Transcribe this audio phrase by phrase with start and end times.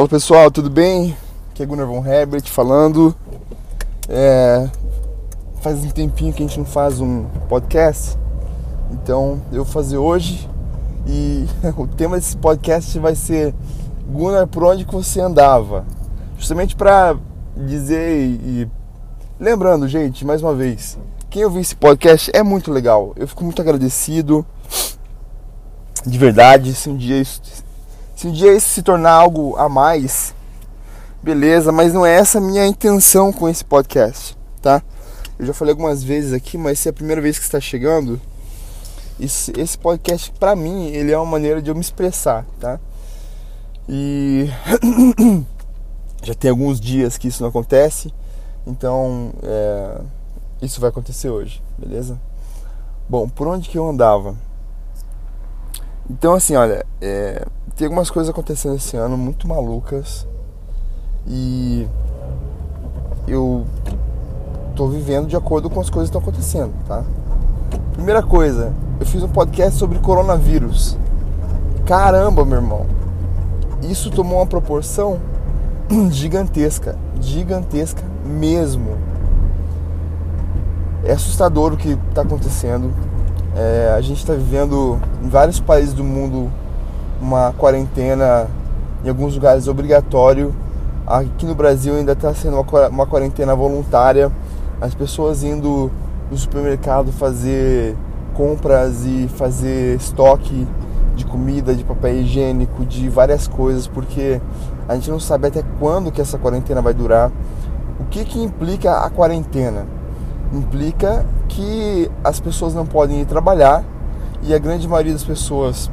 [0.00, 1.14] Fala pessoal, tudo bem?
[1.50, 3.14] Aqui é Gunnar von Herbert falando.
[4.08, 4.66] É,
[5.60, 8.16] faz um tempinho que a gente não faz um podcast,
[8.90, 10.48] então eu vou fazer hoje.
[11.06, 11.44] E
[11.76, 13.54] o tema desse podcast vai ser
[14.10, 15.84] Gunnar, por onde que você andava?
[16.38, 17.14] Justamente para
[17.54, 18.66] dizer e,
[19.38, 20.96] lembrando, gente, mais uma vez,
[21.28, 23.12] quem ouviu esse podcast é muito legal.
[23.16, 24.46] Eu fico muito agradecido.
[26.06, 27.42] De verdade, se um dia isso
[28.20, 30.34] se um dia isso se tornar algo a mais,
[31.22, 34.82] beleza, mas não é essa a minha intenção com esse podcast, tá?
[35.38, 38.20] Eu já falei algumas vezes aqui, mas se é a primeira vez que está chegando,
[39.18, 42.78] esse, esse podcast para mim, ele é uma maneira de eu me expressar, tá?
[43.88, 44.50] E
[46.22, 48.12] já tem alguns dias que isso não acontece,
[48.66, 50.00] então é,
[50.60, 52.20] isso vai acontecer hoje, beleza?
[53.08, 54.36] Bom, por onde que eu andava?
[56.10, 60.26] Então assim, olha, é, tem algumas coisas acontecendo esse ano muito malucas
[61.24, 61.86] e
[63.28, 63.64] eu
[64.74, 67.04] tô vivendo de acordo com as coisas que estão acontecendo, tá?
[67.92, 70.98] Primeira coisa, eu fiz um podcast sobre coronavírus.
[71.86, 72.86] Caramba, meu irmão.
[73.80, 75.20] Isso tomou uma proporção
[76.10, 78.98] gigantesca, gigantesca mesmo.
[81.04, 82.92] É assustador o que está acontecendo.
[83.56, 86.50] É, a gente está vivendo em vários países do mundo
[87.20, 88.46] uma quarentena
[89.04, 90.54] em alguns lugares obrigatório.
[91.06, 94.30] Aqui no Brasil ainda está sendo uma quarentena voluntária.
[94.80, 95.90] As pessoas indo
[96.30, 97.96] no supermercado fazer
[98.34, 100.66] compras e fazer estoque
[101.16, 104.40] de comida, de papel higiênico, de várias coisas, porque
[104.88, 107.32] a gente não sabe até quando que essa quarentena vai durar.
[107.98, 109.84] O que que implica a quarentena?
[110.52, 113.84] Implica que as pessoas não podem ir trabalhar
[114.42, 115.90] e a grande maioria das pessoas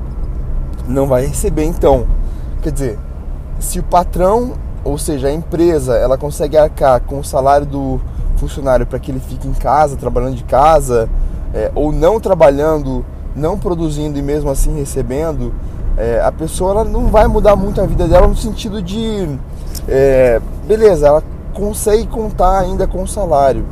[0.88, 2.08] não vai receber então.
[2.62, 3.00] Quer dizer,
[3.60, 4.54] se o patrão,
[4.84, 8.00] ou seja, a empresa, ela consegue arcar com o salário do
[8.38, 11.10] funcionário para que ele fique em casa, trabalhando de casa,
[11.54, 15.54] é, ou não trabalhando, não produzindo e mesmo assim recebendo,
[15.98, 19.28] é, a pessoa não vai mudar muito a vida dela no sentido de,
[19.88, 21.24] é, beleza, ela
[21.54, 23.66] consegue contar ainda com o salário.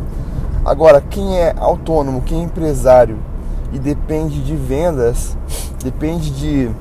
[0.66, 3.20] Agora, quem é autônomo, quem é empresário
[3.72, 5.38] e depende de vendas,
[5.84, 6.72] depende de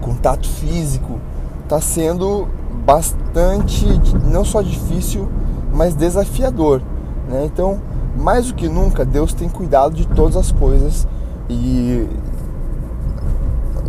[0.00, 1.18] contato físico,
[1.64, 2.46] está sendo
[2.86, 3.84] bastante,
[4.24, 5.28] não só difícil,
[5.72, 6.80] mas desafiador.
[7.28, 7.44] Né?
[7.46, 7.80] Então,
[8.16, 11.04] mais do que nunca, Deus tem cuidado de todas as coisas
[11.48, 12.08] e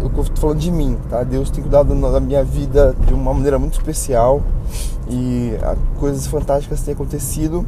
[0.01, 1.23] eu estou falando de mim, tá?
[1.23, 4.41] Deus tem cuidado da minha vida de uma maneira muito especial
[5.07, 5.53] e
[5.99, 7.65] coisas fantásticas têm acontecido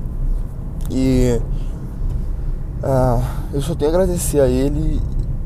[0.90, 1.42] e
[2.84, 3.20] ah,
[3.54, 5.02] eu só tenho a agradecer a Ele.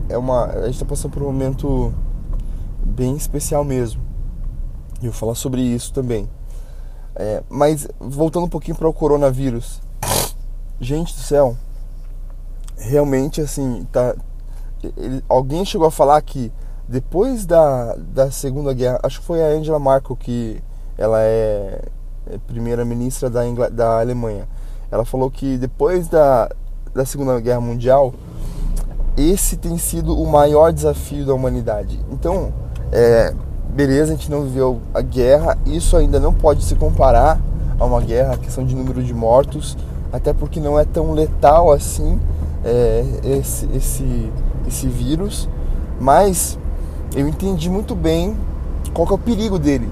[0.09, 1.94] É uma, a gente está passando por um momento
[2.84, 4.02] bem especial mesmo.
[5.02, 6.29] E eu vou falar sobre isso também.
[7.16, 9.81] É, mas voltando um pouquinho para o coronavírus,
[10.79, 11.58] gente do céu,
[12.78, 14.16] realmente assim, tá,
[14.97, 16.52] ele, alguém chegou a falar que
[16.88, 20.62] depois da, da Segunda Guerra, acho que foi a Angela Merkel que
[20.97, 21.85] ela é,
[22.28, 24.47] é primeira-ministra da, da Alemanha.
[24.91, 26.50] Ela falou que depois da,
[26.94, 28.13] da Segunda Guerra Mundial,
[29.16, 32.00] esse tem sido o maior desafio da humanidade.
[32.12, 32.52] Então,
[32.91, 33.34] é,
[33.69, 37.40] beleza, a gente não viveu a guerra, isso ainda não pode se comparar
[37.79, 39.78] a uma guerra, a questão de número de mortos,
[40.12, 42.19] até porque não é tão letal assim
[42.63, 44.31] é, esse, esse,
[44.68, 45.47] esse vírus,
[46.00, 46.59] mas
[47.16, 48.35] eu entendi muito bem
[48.94, 49.90] qual é o perigo dele.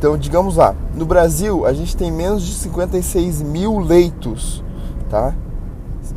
[0.00, 4.64] Então, digamos lá, no Brasil a gente tem menos de 56 mil leitos,
[5.10, 5.34] tá?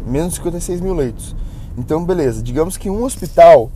[0.07, 1.35] Menos de 56 mil leitos.
[1.77, 3.69] Então, beleza, digamos que um hospital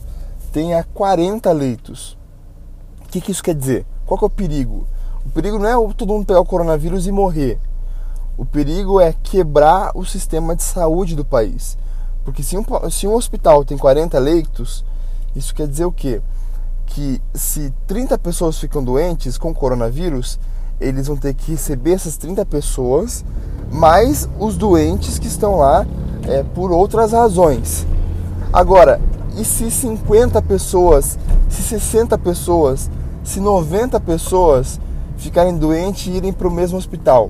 [0.54, 2.18] tenha 40 leitos.
[3.04, 3.86] O que, que isso quer dizer?
[4.06, 4.88] Qual que é o perigo?
[5.26, 7.60] O perigo não é todo mundo pegar o coronavírus e morrer.
[8.38, 11.78] O perigo é quebrar o sistema de saúde do país.
[12.24, 14.86] Porque se um, se um hospital tem 40 leitos,
[15.36, 16.22] isso quer dizer o quê?
[16.88, 20.40] Que se 30 pessoas ficam doentes com coronavírus,
[20.82, 23.24] eles vão ter que receber essas 30 pessoas,
[23.72, 25.86] mais os doentes que estão lá
[26.28, 27.86] é, por outras razões.
[28.52, 29.00] Agora,
[29.38, 31.18] e se 50 pessoas,
[31.48, 32.90] se 60 pessoas
[33.28, 34.80] se 90 pessoas
[35.18, 37.30] ficarem doentes e irem para o mesmo hospital.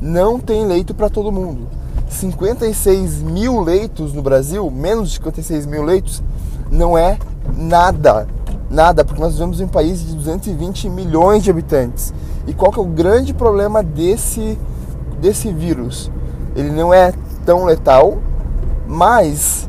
[0.00, 1.68] Não tem leito para todo mundo.
[2.08, 6.20] 56 mil leitos no Brasil, menos de 56 mil leitos,
[6.68, 7.16] não é
[7.56, 8.26] nada.
[8.70, 12.12] Nada, porque nós vivemos em um país de 220 milhões de habitantes.
[12.46, 14.58] E qual que é o grande problema desse,
[15.20, 16.10] desse vírus?
[16.54, 17.12] Ele não é
[17.44, 18.18] tão letal,
[18.88, 19.68] mas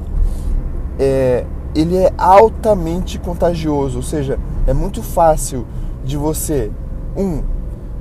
[0.98, 1.46] é,
[1.76, 5.66] ele é altamente contagioso, ou seja, é muito fácil
[6.04, 6.72] de você
[7.16, 7.42] Um,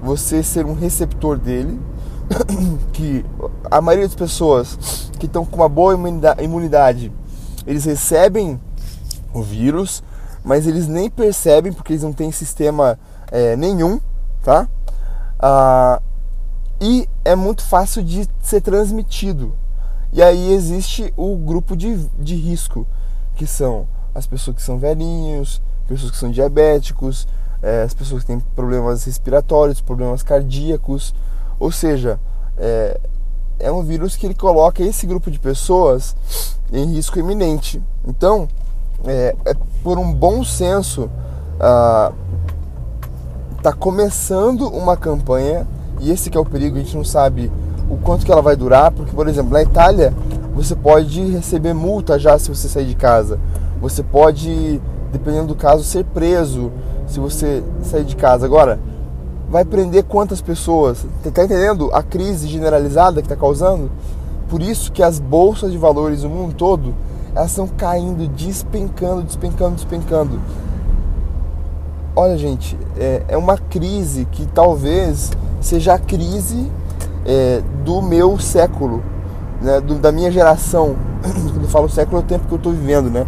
[0.02, 1.80] você ser um receptor dele,
[2.92, 3.24] que
[3.70, 5.96] a maioria das pessoas que estão com uma boa
[6.38, 7.10] imunidade,
[7.66, 8.60] eles recebem
[9.32, 10.02] o vírus,
[10.46, 12.96] mas eles nem percebem porque eles não têm sistema
[13.32, 14.00] é, nenhum,
[14.44, 14.68] tá?
[15.40, 16.00] Ah,
[16.80, 19.52] e é muito fácil de ser transmitido.
[20.12, 22.86] E aí existe o grupo de, de risco,
[23.34, 27.26] que são as pessoas que são velhinhos, pessoas que são diabéticos,
[27.60, 31.12] é, as pessoas que têm problemas respiratórios, problemas cardíacos.
[31.58, 32.20] Ou seja,
[32.56, 33.00] é,
[33.58, 36.14] é um vírus que ele coloca esse grupo de pessoas
[36.72, 37.82] em risco iminente.
[38.06, 38.48] Então,
[39.04, 41.10] é, é por um bom senso,
[41.54, 42.12] está
[43.64, 45.66] ah, começando uma campanha
[46.00, 47.50] e esse que é o perigo, a gente não sabe
[47.88, 50.12] o quanto que ela vai durar, porque por exemplo, na Itália
[50.54, 53.38] você pode receber multa já se você sair de casa.
[53.80, 54.80] Você pode,
[55.12, 56.72] dependendo do caso, ser preso
[57.06, 58.46] se você sair de casa.
[58.46, 58.78] Agora,
[59.50, 61.06] vai prender quantas pessoas?
[61.22, 63.90] Tá entendendo a crise generalizada que está causando?
[64.48, 66.94] Por isso que as bolsas de valores do mundo todo
[67.36, 70.40] elas estão caindo, despencando, despencando, despencando.
[72.16, 75.30] Olha, gente, é, é uma crise que talvez
[75.60, 76.72] seja a crise
[77.26, 79.02] é, do meu século,
[79.60, 80.96] né, do, da minha geração.
[81.20, 83.26] Quando eu falo século, é o tempo que eu estou vivendo, né?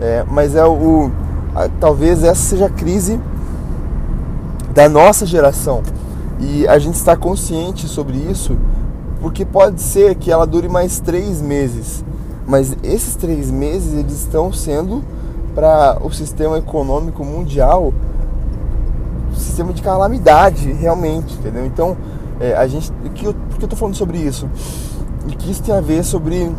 [0.00, 1.10] É, mas é o,
[1.54, 3.20] a, talvez essa seja a crise
[4.72, 5.82] da nossa geração.
[6.40, 8.56] E a gente está consciente sobre isso,
[9.20, 12.02] porque pode ser que ela dure mais três meses.
[12.46, 15.02] Mas esses três meses eles estão sendo
[15.54, 17.92] para o sistema econômico mundial
[19.30, 21.66] um sistema de calamidade, realmente, entendeu?
[21.66, 21.96] Então,
[22.40, 24.48] é, a gente, que eu, por que eu estou falando sobre isso?
[25.28, 26.52] E que isso tem a ver sobre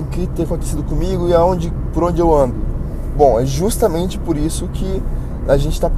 [0.00, 2.54] o que tem acontecido comigo e aonde, por onde eu ando.
[3.16, 5.02] Bom, é justamente por isso que
[5.46, 5.90] a gente está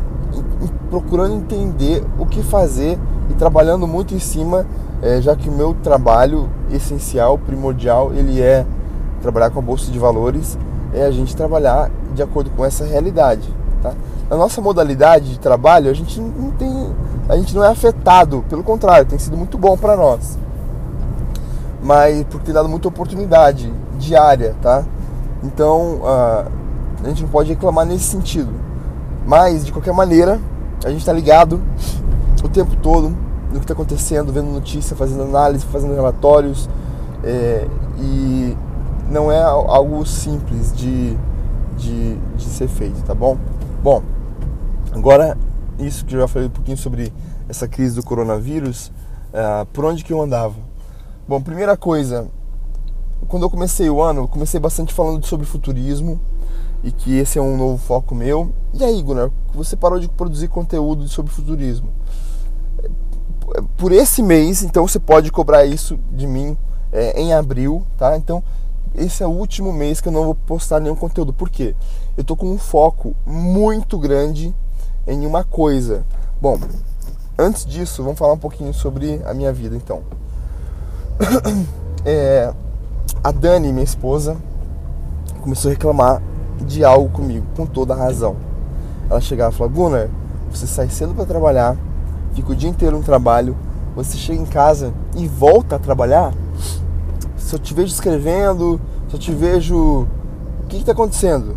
[0.91, 2.99] procurando entender o que fazer
[3.31, 4.67] e trabalhando muito em cima,
[5.03, 8.67] é, já que o meu trabalho essencial, primordial, ele é
[9.27, 10.57] trabalhar com a bolsa de valores,
[10.95, 13.49] é a gente trabalhar de acordo com essa realidade,
[13.83, 13.93] tá?
[14.31, 16.95] Na nossa modalidade de trabalho, a gente não tem,
[17.29, 20.39] a gente não é afetado, pelo contrário, tem sido muito bom para nós.
[21.83, 24.85] Mas porque tem dado muita oportunidade diária, tá?
[25.43, 26.51] Então, uh,
[27.05, 28.53] a gente não pode reclamar nesse sentido.
[29.27, 30.41] Mas, de qualquer maneira,
[30.85, 31.61] a gente está ligado
[32.43, 33.11] o tempo todo
[33.53, 36.69] no que está acontecendo, vendo notícia, fazendo análise, fazendo relatórios.
[37.23, 37.67] É,
[37.99, 38.57] e
[39.11, 41.17] não é algo simples de,
[41.77, 43.39] de, de ser feito, tá bom?
[43.83, 44.03] Bom,
[44.93, 45.37] agora
[45.79, 47.13] isso que eu já falei um pouquinho sobre
[47.49, 48.91] essa crise do coronavírus,
[49.33, 50.55] uh, por onde que eu andava?
[51.29, 52.29] Bom, primeira coisa,
[53.29, 56.21] quando eu comecei o ano, eu comecei bastante falando sobre futurismo
[56.83, 58.53] e que esse é um novo foco meu.
[58.75, 61.89] E aí, Gunnar, você parou de produzir conteúdo sobre futurismo.
[63.77, 66.57] Por esse mês, então você pode cobrar isso de mim
[66.93, 68.17] é, em abril, tá?
[68.17, 68.43] Então
[68.97, 71.33] esse é o último mês que eu não vou postar nenhum conteúdo.
[71.33, 71.75] Por quê?
[72.17, 74.55] Eu tô com um foco muito grande
[75.07, 76.05] em uma coisa.
[76.41, 76.59] Bom,
[77.39, 80.03] antes disso, vamos falar um pouquinho sobre a minha vida então.
[82.09, 82.55] É,
[83.25, 84.37] a Dani, minha esposa,
[85.41, 86.23] começou a reclamar
[86.65, 88.37] de algo comigo, com toda a razão.
[89.11, 90.09] Ela chegava e falava: Gunnar,
[90.49, 91.77] você sai cedo para trabalhar,
[92.33, 93.57] fica o dia inteiro no trabalho,
[93.97, 96.33] você chega em casa e volta a trabalhar
[97.47, 99.77] se eu te vejo escrevendo, se eu te vejo.
[100.65, 101.57] O que está acontecendo?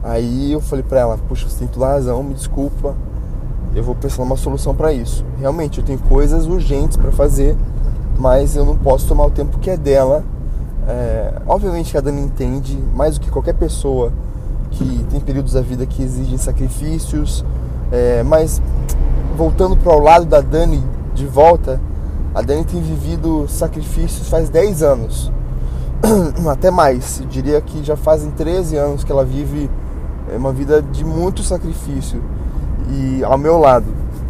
[0.00, 2.94] Aí eu falei para ela: Puxa, você tem toda razão, me desculpa,
[3.74, 5.24] eu vou pensar numa solução para isso.
[5.40, 7.56] Realmente, eu tenho coisas urgentes para fazer,
[8.16, 10.22] mas eu não posso tomar o tempo que é dela.
[10.86, 14.12] É, obviamente que a Dani entende, mais do que qualquer pessoa,
[14.70, 17.44] que tem períodos da vida que exigem sacrifícios,
[17.90, 18.62] é, mas
[19.36, 20.80] voltando para o lado da Dani
[21.12, 21.80] de volta,
[22.36, 25.32] a Dani tem vivido sacrifícios faz 10 anos,
[26.52, 27.18] até mais.
[27.20, 29.70] Eu diria que já fazem 13 anos que ela vive
[30.30, 32.22] é, uma vida de muito sacrifício
[32.90, 33.86] e ao meu lado.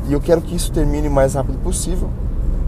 [0.08, 2.08] E eu quero que isso termine o mais rápido possível.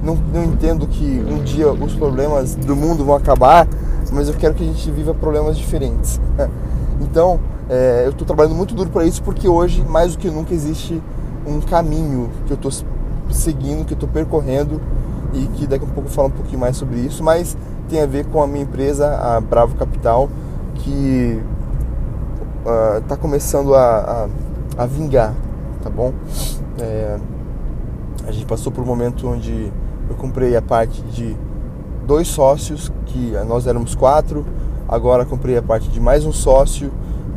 [0.02, 3.68] Não, não entendo que um dia os problemas do mundo vão acabar,
[4.12, 6.20] mas eu quero que a gente viva problemas diferentes.
[7.00, 7.38] então,
[7.70, 11.00] é, eu estou trabalhando muito duro para isso porque hoje, mais do que nunca, existe
[11.46, 12.72] um caminho que eu estou
[13.30, 14.80] seguindo, que eu estou percorrendo
[15.32, 17.56] e que daqui a pouco eu falo um pouquinho mais sobre isso, mas
[17.88, 20.28] tem a ver com a minha empresa, a Bravo Capital,
[20.74, 21.40] que
[22.98, 24.28] está uh, começando a,
[24.76, 25.34] a, a, vingar,
[25.82, 26.12] tá bom?
[26.78, 27.18] É,
[28.26, 29.72] a gente passou por um momento onde
[30.08, 31.36] eu comprei a parte de
[32.06, 34.44] dois sócios, que nós éramos quatro,
[34.88, 36.90] agora comprei a parte de mais um sócio,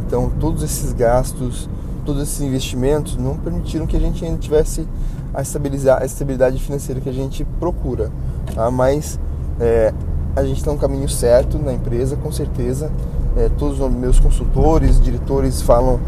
[0.05, 1.69] então todos esses gastos
[2.05, 4.87] todos esses investimentos não permitiram que a gente ainda tivesse
[5.33, 8.11] a, estabilizar, a estabilidade financeira que a gente procura.
[8.53, 8.69] Tá?
[8.71, 9.19] Mas
[9.59, 9.93] é,
[10.35, 12.91] a gente está no caminho certo na empresa, com certeza.
[13.35, 15.99] É, todos os meus consultores, diretores falam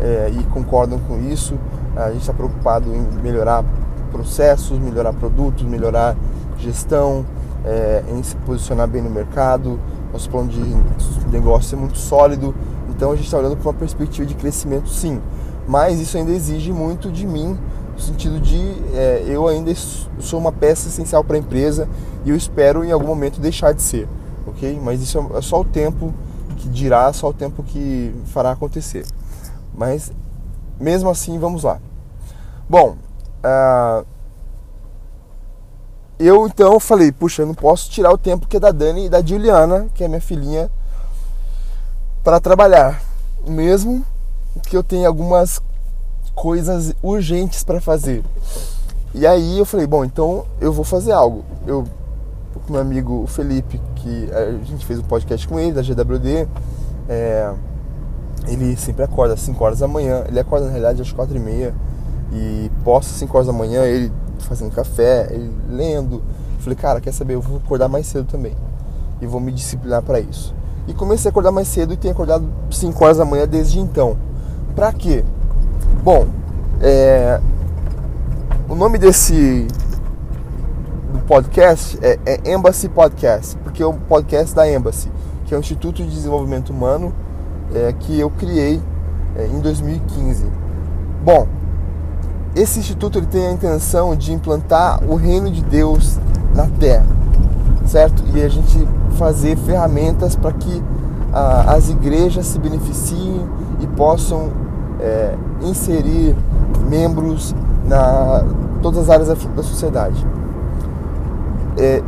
[0.00, 1.54] é, e concordam com isso.
[1.96, 3.64] A gente está preocupado em melhorar
[4.10, 6.16] processos, melhorar produtos, melhorar
[6.58, 7.24] gestão,
[7.64, 9.78] é, em se posicionar bem no mercado.
[10.12, 10.60] Nosso plano de
[11.30, 12.54] negócio é muito sólido,
[12.90, 15.20] então a gente está olhando para uma perspectiva de crescimento, sim.
[15.66, 17.56] Mas isso ainda exige muito de mim,
[17.92, 18.58] no sentido de
[18.94, 19.72] é, eu ainda
[20.18, 21.88] sou uma peça essencial para a empresa
[22.24, 24.08] e eu espero em algum momento deixar de ser,
[24.46, 24.80] ok?
[24.82, 26.12] Mas isso é só o tempo
[26.56, 29.04] que dirá, só o tempo que fará acontecer.
[29.74, 30.12] Mas
[30.80, 31.78] mesmo assim, vamos lá.
[32.68, 32.96] Bom,
[33.44, 34.06] uh,
[36.18, 39.08] eu então falei, puxa, eu não posso tirar o tempo que é da Dani e
[39.08, 40.70] da Juliana, que é minha filhinha,
[42.22, 43.02] para trabalhar,
[43.46, 44.04] mesmo
[44.68, 45.60] que eu tenha algumas
[46.34, 48.22] coisas urgentes para fazer.
[49.14, 51.44] E aí eu falei, bom, então eu vou fazer algo.
[51.66, 51.84] Eu
[52.66, 56.46] com meu amigo Felipe, que a gente fez um podcast com ele da GWD,
[57.08, 57.52] é,
[58.46, 60.24] ele sempre acorda às 5 horas da manhã.
[60.26, 61.74] Ele acorda na realidade às 4 e meia
[62.32, 63.84] e posta às 5 horas da manhã.
[63.84, 66.22] Ele fazendo café, ele lendo.
[66.58, 67.34] Falei, cara, quer saber?
[67.34, 68.54] Eu vou acordar mais cedo também.
[69.20, 70.54] E vou me disciplinar para isso.
[70.86, 74.16] E comecei a acordar mais cedo e tenho acordado 5 horas da manhã desde então.
[74.74, 75.24] Pra quê?
[76.02, 76.26] Bom,
[76.80, 77.40] é,
[78.68, 79.68] o nome desse
[81.12, 85.08] do podcast é, é Embassy Podcast, porque é um podcast da Embassy,
[85.46, 87.14] que é o Instituto de Desenvolvimento Humano
[87.72, 88.82] é, que eu criei
[89.36, 90.44] é, em 2015.
[91.24, 91.46] Bom,
[92.56, 96.18] esse instituto ele tem a intenção de implantar o reino de Deus
[96.52, 97.06] na Terra,
[97.86, 98.24] certo?
[98.34, 100.82] E a gente fazer ferramentas para que
[101.32, 103.48] ah, as igrejas se beneficiem
[103.80, 104.50] e possam
[104.98, 106.36] é, inserir
[106.88, 107.54] membros
[107.86, 108.44] na
[108.82, 110.26] todas as áreas da, da sociedade.
[111.78, 112.02] É,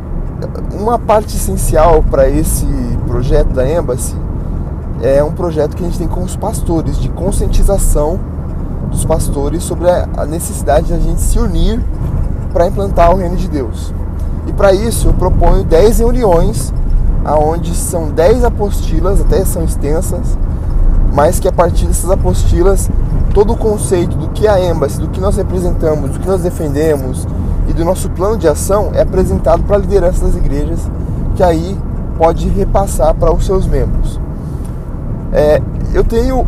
[0.73, 2.67] uma parte essencial para esse
[3.07, 4.15] projeto da Embassy
[5.03, 8.19] é um projeto que a gente tem com os pastores de conscientização
[8.91, 11.83] dos pastores sobre a necessidade de a gente se unir
[12.53, 13.93] para implantar o reino de Deus.
[14.47, 16.73] E para isso eu proponho 10 reuniões,
[17.25, 20.39] aonde são 10 apostilas, até são extensas,
[21.13, 22.89] mas que a partir dessas apostilas,
[23.33, 26.43] todo o conceito do que é a Embassy, do que nós representamos, do que nós
[26.43, 27.27] defendemos
[27.69, 30.81] e do nosso plano de ação é apresentado para a liderança das igrejas,
[31.35, 31.79] que aí
[32.17, 34.21] pode repassar para os seus membros.
[35.33, 35.61] É,
[35.93, 36.47] eu tenho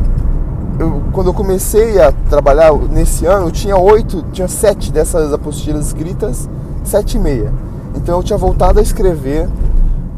[0.79, 5.87] eu, quando eu comecei a trabalhar nesse ano, eu tinha oito, tinha sete dessas apostilas
[5.87, 6.49] escritas,
[6.85, 7.53] sete e meia.
[7.95, 9.49] Então eu tinha voltado a escrever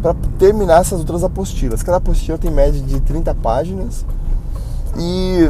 [0.03, 1.83] para terminar essas outras apostilas.
[1.83, 4.05] Cada apostila tem média de 30 páginas
[4.99, 5.49] e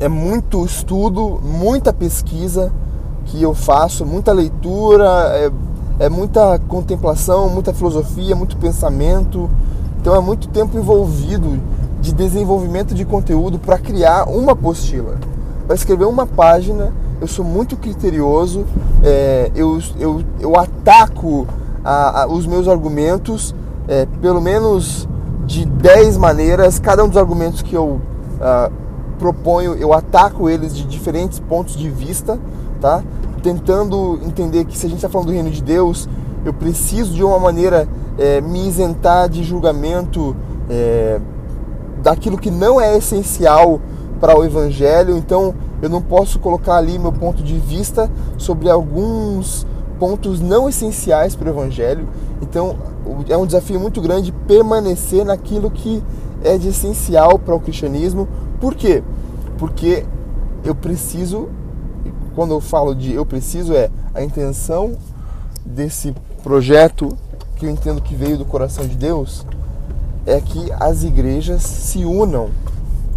[0.00, 2.72] é muito estudo, muita pesquisa
[3.26, 5.50] que eu faço, muita leitura, é,
[6.06, 9.48] é muita contemplação, muita filosofia, muito pensamento.
[10.00, 11.60] Então é muito tempo envolvido
[12.00, 15.18] de desenvolvimento de conteúdo para criar uma apostila.
[15.66, 18.64] Para escrever uma página, eu sou muito criterioso,
[19.04, 21.46] é, eu, eu, eu ataco
[21.84, 23.54] a, a, os meus argumentos,
[23.86, 25.06] é, pelo menos
[25.46, 26.78] de 10 maneiras.
[26.78, 28.00] Cada um dos argumentos que eu
[28.40, 28.70] a,
[29.20, 32.40] proponho, eu ataco eles de diferentes pontos de vista,
[32.80, 33.04] tá?
[33.42, 36.08] tentando entender que se a gente está falando do reino de Deus,
[36.44, 40.34] eu preciso de uma maneira é, me isentar de julgamento.
[40.68, 41.20] É,
[42.02, 43.80] daquilo que não é essencial
[44.20, 49.66] para o evangelho, então eu não posso colocar ali meu ponto de vista sobre alguns
[49.98, 52.06] pontos não essenciais para o evangelho.
[52.42, 52.76] Então
[53.28, 56.02] é um desafio muito grande permanecer naquilo que
[56.42, 58.28] é de essencial para o cristianismo.
[58.60, 59.02] Por quê?
[59.58, 60.04] Porque
[60.64, 61.48] eu preciso,
[62.34, 64.96] quando eu falo de eu preciso, é a intenção
[65.64, 67.16] desse projeto
[67.56, 69.44] que eu entendo que veio do coração de Deus
[70.26, 72.50] é que as igrejas se unam,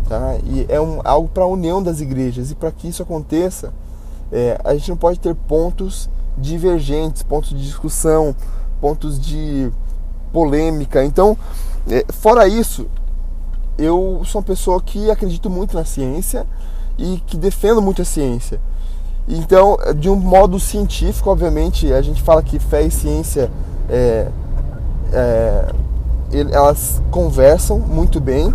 [0.07, 0.37] tá?
[0.43, 2.51] E é um, algo para a união das igrejas.
[2.51, 3.73] E para que isso aconteça,
[4.31, 8.35] é, a gente não pode ter pontos divergentes, pontos de discussão,
[8.81, 9.71] pontos de
[10.31, 11.03] polêmica.
[11.03, 11.37] Então,
[11.89, 12.87] é, fora isso,
[13.77, 16.45] eu sou uma pessoa que acredito muito na ciência
[16.97, 18.59] e que defendo muito a ciência.
[19.27, 23.49] Então, de um modo científico, obviamente, a gente fala que fé e ciência
[23.89, 24.27] é,
[25.11, 25.73] é,
[26.51, 28.53] elas conversam muito bem,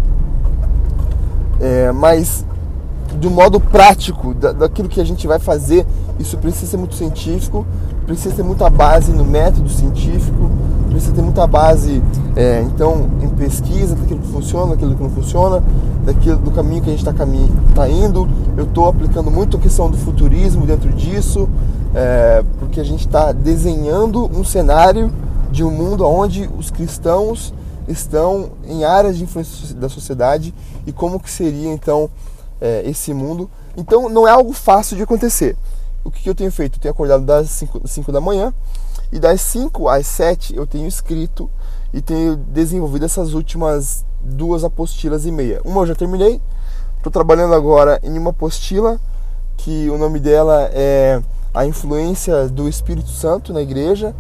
[1.61, 2.45] é, mas
[3.19, 5.87] de um modo prático, da, daquilo que a gente vai fazer,
[6.19, 7.67] isso precisa ser muito científico,
[8.05, 10.51] precisa ter muita base no método científico,
[10.89, 12.03] precisa ter muita base,
[12.37, 15.63] é, então, em pesquisa daquilo que funciona, daquilo que não funciona,
[16.05, 17.13] daquilo do caminho que a gente está
[17.75, 18.29] tá indo.
[18.57, 21.49] Eu estou aplicando muito a questão do futurismo dentro disso,
[21.95, 25.13] é, porque a gente está desenhando um cenário
[25.51, 27.53] de um mundo onde os cristãos
[27.87, 30.55] estão em áreas de influência da sociedade
[30.87, 32.11] e como que seria então
[32.61, 33.51] é, esse mundo.
[33.77, 35.57] Então não é algo fácil de acontecer.
[36.05, 36.77] O que, que eu tenho feito?
[36.77, 38.53] Eu tenho acordado das 5 da manhã
[39.13, 41.51] e das 5 às 7 eu tenho escrito
[41.93, 45.61] e tenho desenvolvido essas últimas duas apostilas e meia.
[45.65, 46.41] Uma eu já terminei,
[46.97, 49.01] estou trabalhando agora em uma apostila
[49.57, 51.21] que o nome dela é
[51.55, 54.15] A Influência do Espírito Santo na Igreja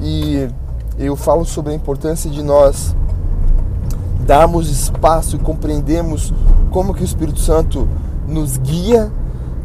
[0.00, 0.48] e
[0.98, 2.94] eu falo sobre a importância de nós
[4.26, 6.32] darmos espaço e compreendemos
[6.70, 7.88] como que o Espírito Santo
[8.26, 9.12] nos guia.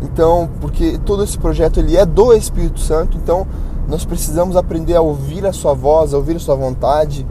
[0.02, 3.48] Então, porque todo esse projeto ele é do Espírito Santo, então
[3.88, 7.26] nós precisamos aprender a ouvir a sua voz, a ouvir a sua vontade,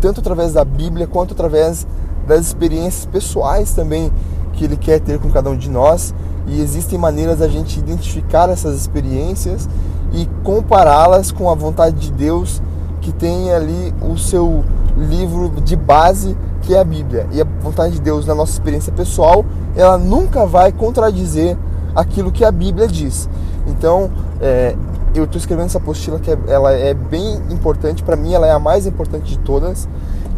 [0.00, 1.86] tanto através da Bíblia quanto através
[2.26, 4.10] das experiências pessoais também
[4.52, 6.14] que ele quer ter com cada um de nós.
[6.46, 9.68] E existem maneiras da gente identificar essas experiências
[10.12, 12.62] e compará-las com a vontade de Deus
[13.00, 14.64] que tem ali o seu
[14.96, 17.26] livro de base que é a Bíblia.
[17.32, 19.44] E a vontade de Deus na nossa experiência pessoal,
[19.76, 21.56] ela nunca vai contradizer
[21.94, 23.28] aquilo que a Bíblia diz.
[23.66, 24.10] Então,
[24.40, 24.76] é,
[25.18, 28.52] eu estou escrevendo essa apostila que é, ela é bem importante, para mim ela é
[28.52, 29.88] a mais importante de todas.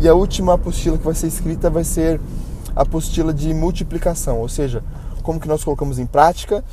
[0.00, 2.20] E a última apostila que vai ser escrita vai ser
[2.74, 4.82] a apostila de multiplicação, ou seja,
[5.22, 6.64] como que nós colocamos em prática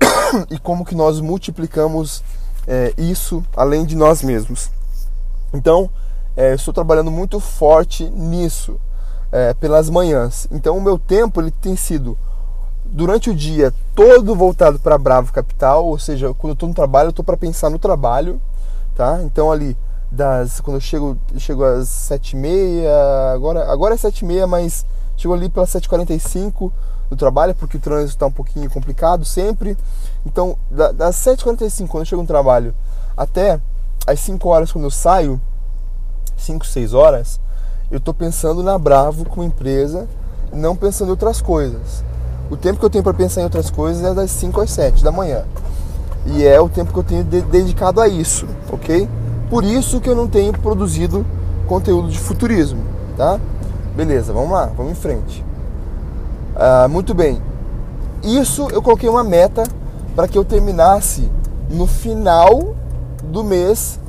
[0.50, 2.22] e como que nós multiplicamos
[2.66, 4.70] é, isso além de nós mesmos.
[5.52, 5.90] Então,
[6.36, 8.78] é, estou trabalhando muito forte nisso
[9.32, 10.46] é, pelas manhãs.
[10.50, 12.16] Então, o meu tempo ele tem sido
[12.90, 17.08] durante o dia todo voltado para Bravo Capital, ou seja, quando eu estou no trabalho,
[17.08, 18.40] eu estou para pensar no trabalho,
[18.94, 19.20] tá?
[19.22, 19.76] Então ali
[20.10, 24.46] das quando eu chego, chego às sete e meia, agora agora é sete e meia,
[24.46, 26.72] mas chego ali pelas sete e quarenta e cinco
[27.10, 29.76] do trabalho, porque o trânsito está um pouquinho complicado sempre.
[30.26, 32.74] Então, das quarenta e cinco quando eu chego no trabalho
[33.16, 33.60] até
[34.06, 35.40] às 5 horas quando eu saio,
[36.36, 37.40] 5, 6 horas,
[37.90, 40.08] eu estou pensando na Bravo como empresa,
[40.52, 42.02] não pensando em outras coisas.
[42.50, 45.04] O tempo que eu tenho para pensar em outras coisas é das 5 às 7
[45.04, 45.44] da manhã.
[46.26, 49.08] E é o tempo que eu tenho de dedicado a isso, ok?
[49.50, 51.24] Por isso que eu não tenho produzido
[51.66, 52.82] conteúdo de futurismo,
[53.16, 53.38] tá?
[53.94, 55.44] Beleza, vamos lá, vamos em frente.
[56.56, 57.40] Ah, muito bem.
[58.22, 59.62] Isso eu coloquei uma meta
[60.16, 61.30] para que eu terminasse
[61.70, 62.74] no final
[63.22, 64.00] do mês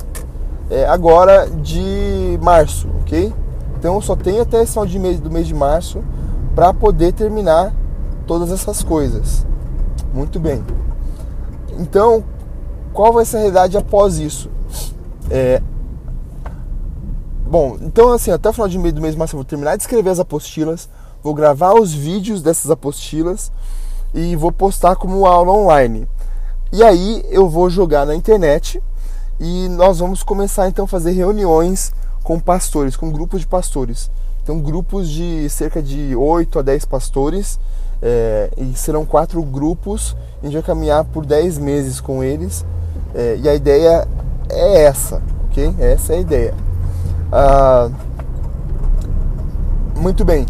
[0.69, 3.33] é, agora de março, ok?
[3.77, 6.03] Então eu só tenho até esse final de mês, do mês de março
[6.55, 7.73] para poder terminar
[8.29, 9.43] todas essas coisas.
[10.13, 10.63] Muito bem.
[11.79, 12.23] Então,
[12.93, 14.51] qual vai ser a realidade após isso?
[15.31, 15.59] É...
[17.49, 19.81] Bom, então assim, até o final de mês do mês de eu vou terminar de
[19.81, 20.87] escrever as apostilas,
[21.23, 23.51] vou gravar os vídeos dessas apostilas
[24.13, 26.07] e vou postar como aula online.
[26.71, 28.79] E aí eu vou jogar na internet
[29.39, 31.91] e nós vamos começar então a fazer reuniões
[32.23, 34.11] com pastores, com grupos de pastores.
[34.43, 37.59] Então, grupos de cerca de 8 a 10 pastores,
[38.01, 40.15] é, e serão quatro grupos.
[40.41, 42.65] A gente vai caminhar por 10 meses com eles,
[43.13, 44.07] é, e a ideia
[44.49, 45.75] é essa, ok?
[45.79, 46.53] Essa é a ideia.
[47.31, 47.89] Ah,
[49.95, 50.45] muito bem.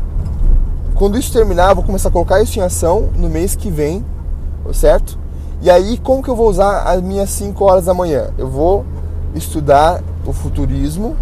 [0.95, 4.05] Quando isso terminar, vou começar a colocar isso em ação no mês que vem,
[4.73, 5.17] certo?
[5.61, 8.29] E aí, como que eu vou usar as minhas 5 horas da manhã?
[8.37, 8.85] Eu vou
[9.35, 11.15] estudar o futurismo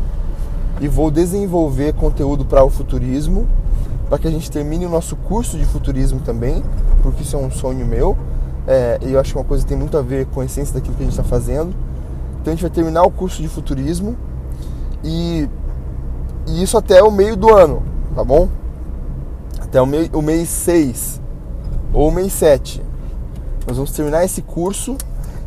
[0.80, 3.48] e vou desenvolver conteúdo para o futurismo,
[4.10, 6.64] para que a gente termine o nosso curso de futurismo também,
[7.02, 8.18] porque isso é um sonho meu.
[8.66, 10.74] É, eu acho que é uma coisa que tem muito a ver com a essência
[10.74, 11.74] daquilo que a gente está fazendo.
[12.42, 14.16] Então a gente vai terminar o curso de futurismo
[15.04, 15.50] e,
[16.48, 17.84] e isso até o meio do ano,
[18.16, 18.48] tá bom?
[19.60, 21.22] Até o, meio, o mês 6
[21.94, 22.82] ou o mês 7.
[23.68, 24.98] Nós vamos terminar esse curso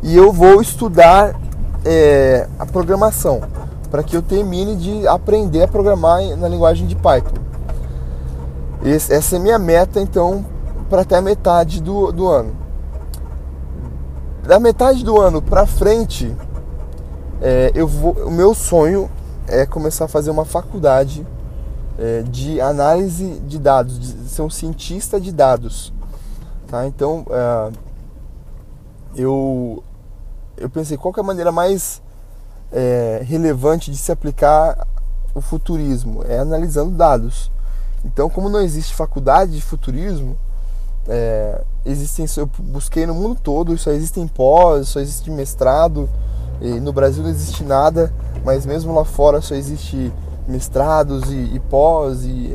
[0.03, 1.39] e eu vou estudar
[1.83, 3.41] é, a programação
[3.89, 7.50] para que eu termine de aprender a programar na linguagem de Python.
[8.83, 10.45] Esse, essa é minha meta, então,
[10.89, 12.55] para até a metade do, do ano.
[14.43, 16.35] Da metade do ano para frente,
[17.41, 19.09] é, eu vou, o meu sonho
[19.47, 21.25] é começar a fazer uma faculdade
[21.97, 25.93] é, de análise de dados, de ser um cientista de dados.
[26.67, 26.87] Tá?
[26.87, 27.71] Então, é,
[29.15, 29.83] eu,
[30.57, 32.01] eu pensei qual é a maneira mais
[32.71, 34.87] é, relevante de se aplicar
[35.33, 37.51] o futurismo é analisando dados.
[38.03, 40.37] Então, como não existe faculdade de futurismo,
[41.07, 46.09] é, existem, eu busquei no mundo todo, só existem pós, só existe mestrado,
[46.81, 50.11] no Brasil não existe nada mas mesmo lá fora só existe
[50.47, 52.53] mestrados e, e pós e,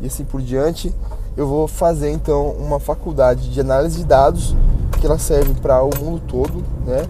[0.00, 0.94] e assim por diante.
[1.36, 4.56] Eu vou fazer então uma faculdade de análise de dados
[5.00, 7.06] que ela serve para o mundo todo, né?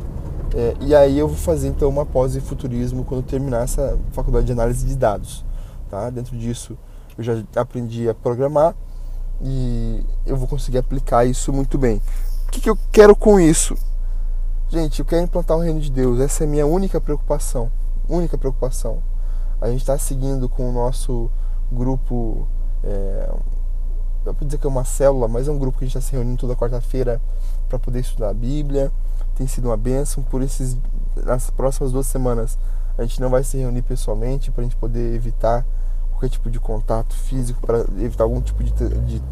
[0.54, 4.46] É, e aí eu vou fazer então uma pós em futurismo quando terminar essa faculdade
[4.46, 5.44] de análise de dados,
[5.88, 6.10] tá?
[6.10, 6.76] Dentro disso
[7.20, 8.74] eu já aprendi a programar
[9.42, 12.00] e eu vou conseguir aplicar isso muito bem.
[12.46, 13.76] O que, que eu quero com isso?
[14.68, 16.18] Gente, eu quero implantar o reino de Deus.
[16.18, 17.70] Essa é a minha única preocupação.
[18.08, 19.02] Única preocupação.
[19.60, 21.30] A gente está seguindo com o nosso
[21.70, 22.48] grupo.
[22.82, 23.28] É,
[24.24, 26.08] eu vou dizer que é uma célula, mas é um grupo que a gente está
[26.08, 27.20] se reunindo toda quarta-feira
[27.68, 28.90] para poder estudar a Bíblia.
[29.34, 30.22] Tem sido uma bênção.
[30.22, 30.76] Por esses,
[31.16, 32.58] nas próximas duas semanas,
[32.96, 35.66] a gente não vai se reunir pessoalmente para a gente poder evitar
[36.20, 39.22] qualquer tipo de contato físico, para evitar algum tipo de, de, de,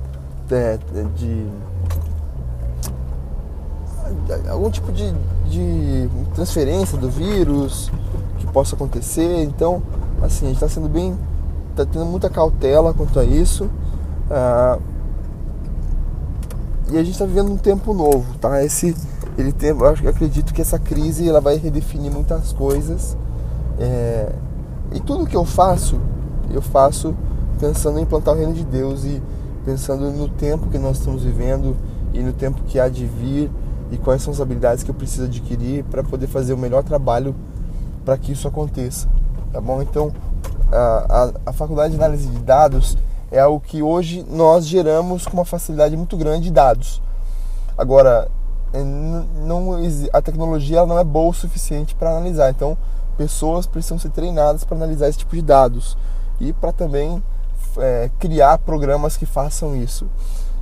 [1.16, 1.46] de
[4.48, 5.12] algum tipo de,
[5.50, 7.92] de transferência do vírus
[8.38, 9.42] que possa acontecer.
[9.42, 9.82] Então,
[10.22, 11.14] assim, a gente está sendo bem.
[11.72, 13.68] está tendo muita cautela quanto a isso.
[14.30, 14.78] Ah,
[16.90, 18.64] e a gente está vivendo um tempo novo, tá?
[18.64, 18.96] Esse,
[19.36, 23.14] ele tem, eu acredito que essa crise ela vai redefinir muitas coisas.
[23.78, 24.32] É,
[24.94, 26.00] e tudo que eu faço,
[26.50, 27.14] eu faço
[27.58, 29.22] pensando em implantar o reino de Deus e
[29.64, 31.76] pensando no tempo que nós estamos vivendo
[32.12, 33.50] e no tempo que há de vir
[33.90, 37.34] e quais são as habilidades que eu preciso adquirir para poder fazer o melhor trabalho
[38.04, 39.08] para que isso aconteça,
[39.52, 39.82] tá bom?
[39.82, 40.12] Então,
[40.72, 40.76] a,
[41.46, 42.96] a, a, faculdade de análise de dados
[43.30, 47.02] é algo que hoje nós geramos com uma facilidade muito grande de dados.
[47.76, 48.28] Agora,
[48.72, 49.76] é, não,
[50.12, 52.76] a tecnologia não é boa o suficiente para analisar, então
[53.16, 55.96] pessoas precisam ser treinadas para analisar esse tipo de dados
[56.40, 57.22] e para também
[57.76, 60.06] é, criar programas que façam isso.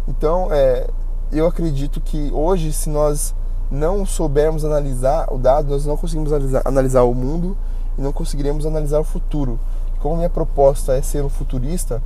[0.09, 0.87] Então, é,
[1.33, 3.35] eu acredito que hoje, se nós
[3.71, 7.57] não soubermos analisar o dado, nós não conseguimos analisar, analisar o mundo
[7.99, 9.59] e não conseguiremos analisar o futuro.
[10.01, 12.03] Como minha proposta é ser um futurista,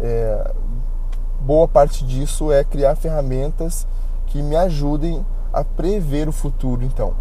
[0.00, 0.52] é,
[1.40, 3.86] boa parte disso é criar ferramentas
[4.26, 6.84] que me ajudem a prever o futuro.
[6.84, 7.14] Então,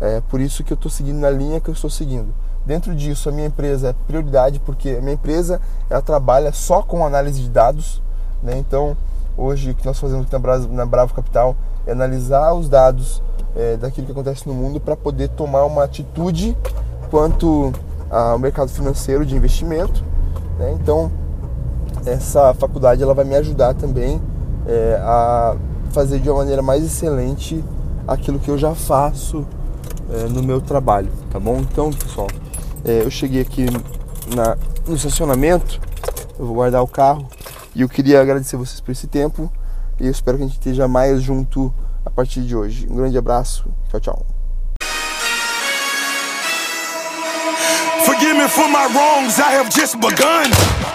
[0.00, 2.32] é por isso que eu estou seguindo na linha que eu estou seguindo.
[2.66, 7.04] Dentro disso, a minha empresa é prioridade porque a minha empresa ela trabalha só com
[7.04, 8.02] análise de dados,
[8.42, 8.56] né?
[8.56, 8.96] Então,
[9.36, 13.20] Hoje, o que nós fazemos aqui na Bravo, na Bravo Capital é analisar os dados
[13.56, 16.56] é, daquilo que acontece no mundo para poder tomar uma atitude
[17.10, 17.72] quanto
[18.08, 20.04] ao mercado financeiro de investimento.
[20.56, 20.76] Né?
[20.80, 21.10] Então,
[22.06, 24.22] essa faculdade ela vai me ajudar também
[24.68, 25.56] é, a
[25.90, 27.64] fazer de uma maneira mais excelente
[28.06, 29.44] aquilo que eu já faço
[30.12, 31.56] é, no meu trabalho, tá bom?
[31.56, 32.28] Então, pessoal,
[32.84, 33.66] é, eu cheguei aqui
[34.34, 35.80] na, no estacionamento,
[36.38, 37.28] eu vou guardar o carro
[37.74, 39.50] e eu queria agradecer vocês por esse tempo
[39.98, 41.72] e eu espero que a gente esteja mais junto
[42.04, 42.86] a partir de hoje.
[42.90, 43.66] Um grande abraço.
[43.90, 44.26] Tchau, tchau.
[48.04, 50.93] Forgive me for my wrongs, I have just begun.